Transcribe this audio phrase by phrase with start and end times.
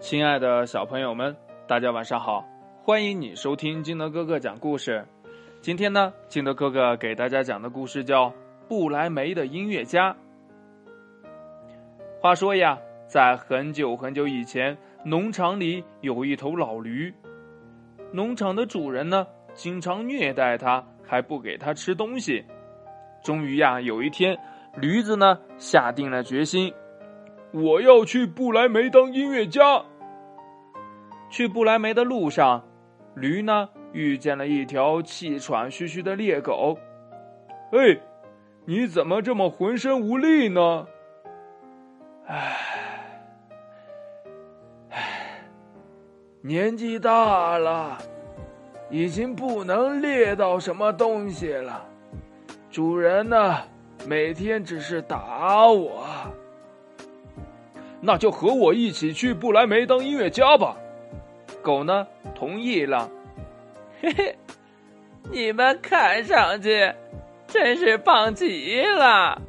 [0.00, 1.34] 亲爱的小朋友们，
[1.66, 2.46] 大家晚上好！
[2.84, 5.04] 欢迎你收听金德哥哥讲故事。
[5.60, 8.30] 今天呢，金德哥哥给大家讲的故事叫
[8.68, 10.12] 《不来梅的音乐家》。
[12.20, 17.12] 话说呀，在很久很久以前，农场里有一头老驴，
[18.12, 22.44] 农场的主人呢，经常虐待它，还不给它吃东西。
[23.20, 24.38] 终于呀，有一天，
[24.76, 26.72] 驴子呢，下定了决心。
[27.52, 29.82] 我要去不来梅当音乐家。
[31.30, 32.64] 去不来梅的路上，
[33.14, 36.78] 驴呢遇见了一条气喘吁吁的猎狗。
[37.72, 38.00] 哎，
[38.64, 40.86] 你怎么这么浑身无力呢？
[42.26, 42.56] 唉，
[44.90, 45.42] 唉，
[46.40, 47.98] 年纪大了，
[48.90, 51.84] 已经不能猎到什么东西了。
[52.70, 53.58] 主人呢，
[54.06, 56.06] 每天只是打我。
[58.00, 60.76] 那就和我一起去不来梅当音乐家吧。
[61.62, 63.10] 狗呢，同意了。
[64.00, 64.38] 嘿嘿，
[65.30, 66.92] 你们看上去
[67.46, 69.40] 真是棒极了。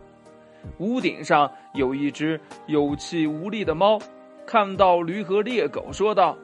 [0.80, 4.00] 屋顶上有一只有气无力的猫，
[4.45, 6.36] 看到驴和猎狗，说道：“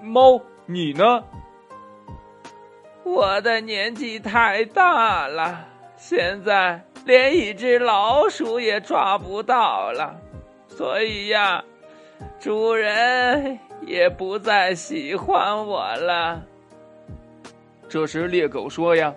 [0.00, 1.24] 猫，你呢？”
[3.02, 10.16] 我的年纪太大了，现在连一只老鼠也抓不到了。
[10.76, 11.64] 所以呀，
[12.40, 16.42] 主人也不再喜欢我了。
[17.88, 19.14] 这时，猎狗说：“呀，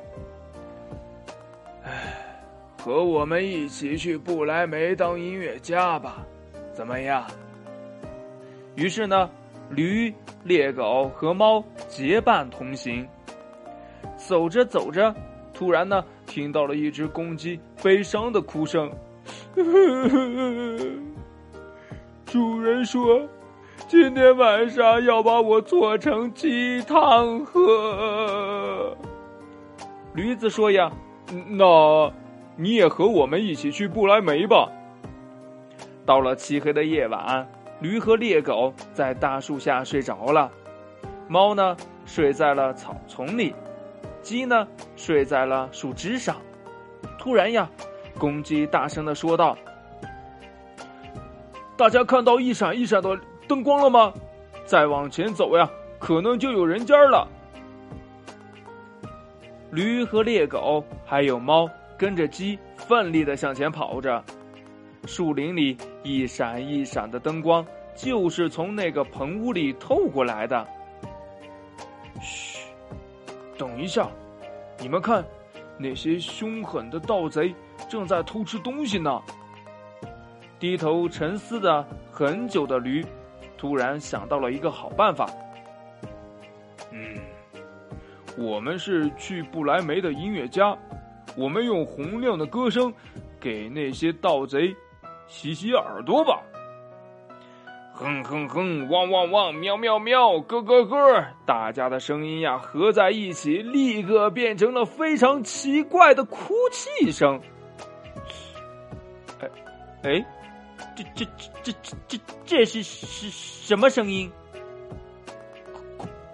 [2.77, 6.23] 和我们一起去不来梅当音乐家吧，
[6.73, 7.25] 怎么样？”
[8.75, 9.27] 于是呢，
[9.71, 10.13] 驴、
[10.43, 13.07] 猎狗和猫结伴同行。
[14.15, 15.13] 走着走着，
[15.55, 18.91] 突然呢，听到了一只公鸡悲伤的哭声。
[22.27, 23.25] 主人说
[23.87, 28.95] ：“今天晚上要把我做成鸡汤喝。”
[30.13, 30.91] 驴子说：“呀，
[31.47, 32.11] 那
[32.57, 34.69] 你也和我们一起去不来梅吧。”
[36.05, 37.47] 到了漆黑的夜晚，
[37.79, 40.51] 驴和猎狗在大树下睡着了，
[41.29, 43.55] 猫呢睡在了草丛里，
[44.21, 46.35] 鸡呢睡在了树枝上。
[47.17, 47.69] 突然呀，
[48.19, 49.57] 公鸡大声的说道。
[51.77, 53.17] 大家看到一闪一闪的
[53.47, 54.11] 灯光了吗？
[54.65, 57.27] 再往前走呀，可能就有人家了。
[59.69, 64.23] 驴和猎狗还有猫跟着鸡奋力的向前跑着。
[65.05, 67.65] 树林里一闪一闪的灯光，
[67.95, 70.67] 就是从那个棚屋里透过来的。
[72.19, 72.59] 嘘，
[73.57, 74.09] 等一下，
[74.79, 75.23] 你们看，
[75.77, 77.53] 那些凶狠的盗贼
[77.87, 79.21] 正在偷吃东西呢。
[80.59, 83.05] 低头沉思的很久的驴，
[83.57, 85.29] 突然想到了一个好办法。
[86.91, 87.15] 嗯，
[88.37, 90.75] 我们是去不来梅的音乐家，
[91.35, 92.91] 我们用洪亮的歌声
[93.39, 94.75] 给那些盗贼
[95.27, 96.41] 洗洗耳朵吧。
[97.93, 107.39] 哼哼哼，汪汪汪，喵喵喵，咯咯咯，大家的声音呀合在一起，立刻变成了非常奇怪的哭泣声。
[109.39, 109.49] 哎，
[110.03, 110.25] 哎。
[110.95, 111.25] 这这
[111.63, 114.31] 这这这这是是什么声音？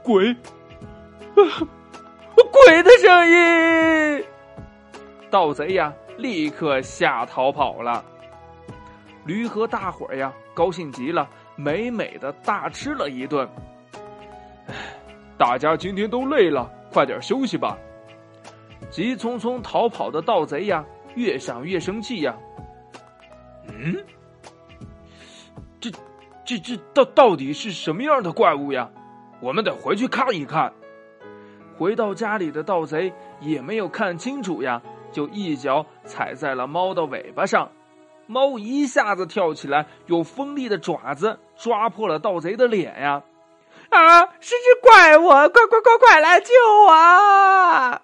[0.04, 0.36] 鬼，
[1.34, 4.26] 鬼的声音！
[5.30, 8.04] 盗贼呀，立刻吓逃跑了。
[9.26, 13.48] 驴和大伙儿呀，高兴极了，美美的大吃了一顿。
[15.38, 17.78] 大家今天都累了，快点休息吧。
[18.90, 22.36] 急匆匆逃跑的盗贼呀，越想越生气呀。
[23.68, 23.96] 嗯。
[26.46, 28.90] 这，这到到底是什么样的怪物呀？
[29.42, 30.74] 我们得回去看一看。
[31.78, 34.82] 回到家里的盗贼也没有看清楚呀，
[35.12, 37.72] 就一脚踩在了猫的尾巴上，
[38.28, 43.24] 猫一下子跳起来，用锋利的爪子抓破了盗贼的脸呀！
[43.90, 45.28] 啊，是只怪物！
[45.28, 46.54] 快快快快来救
[46.88, 48.02] 我！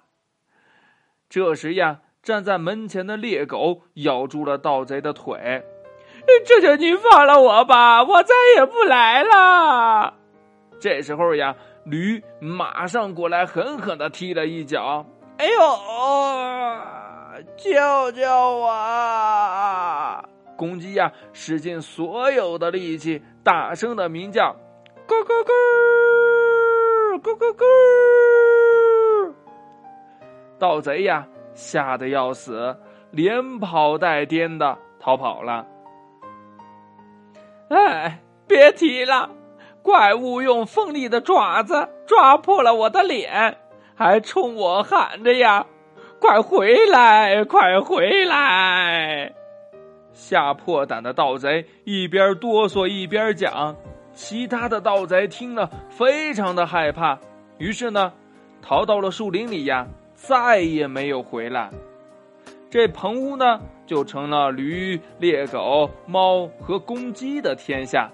[1.29, 5.63] 这时呀，站在门前的猎狗咬住了盗贼的腿。
[6.45, 10.13] 求求您放了我吧，我再也不来了。
[10.79, 11.55] 这时候呀，
[11.85, 15.05] 驴马上过来，狠狠的踢了一脚。
[15.37, 15.51] 哎呦，
[17.57, 20.23] 救救我！
[20.57, 24.55] 公鸡呀，使尽所有的力气，大声的鸣叫：
[25.07, 25.51] 咕咕咕，
[27.21, 27.63] 咕咕咕！
[30.57, 32.75] 盗贼呀，吓得要死，
[33.11, 35.65] 连跑带颠的逃跑了。
[37.69, 39.29] 哎，别提了，
[39.81, 43.57] 怪物用锋利的爪子抓破了我的脸，
[43.95, 45.65] 还冲我喊着呀
[46.19, 49.33] ：“快回来，快回来！”
[50.11, 53.75] 吓破胆的盗贼一边哆嗦一边讲，
[54.13, 57.19] 其他的盗贼听了非常的害怕，
[57.57, 58.11] 于是呢，
[58.61, 61.69] 逃到了树林里呀，再也没有回来。
[62.69, 68.07] 这棚屋呢，就成了驴、猎狗、猫和公鸡的天下，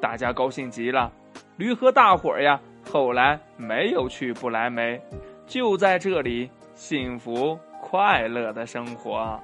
[0.00, 1.12] 大家高兴极了。
[1.58, 2.58] 驴和大伙儿呀，
[2.90, 4.98] 后来没有去不来梅，
[5.46, 9.38] 就在这里幸福快乐的生活。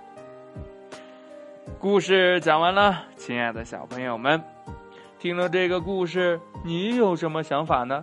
[1.79, 4.43] 故事讲完了，亲爱的小朋友们，
[5.19, 8.03] 听了这个故事，你有什么想法呢？